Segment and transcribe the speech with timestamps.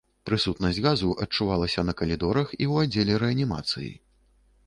[0.27, 3.93] Прысутнасць газу адчувалася на калідорах і ў аддзеле рэанімацыі.